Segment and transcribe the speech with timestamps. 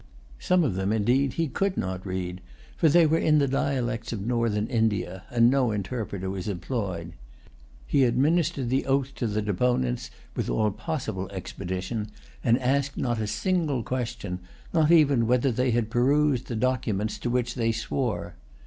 [0.39, 2.41] Some of them, indeed, he could not read;
[2.75, 7.13] for they were in the dialects of Northern India, and no interpreter was employed.
[7.85, 12.07] He administered the oath to the deponents, with all possible expedition,
[12.43, 14.39] and asked not a single question,
[14.73, 18.33] not even whether they had perused the statements to which they swore.